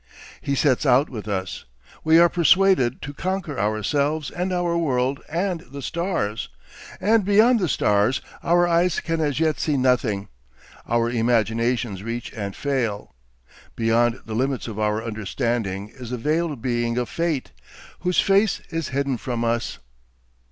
[0.41, 1.65] He sets out with us,
[2.03, 6.49] we are persuaded, to conquer ourselves and our world and the stars.
[6.99, 10.29] And beyond the stars our eyes can as yet see nothing,
[10.87, 13.13] our imaginations reach and fail.
[13.75, 17.51] Beyond the limits of our understanding is the veiled Being of Fate,
[17.99, 19.77] whose face is hidden from us.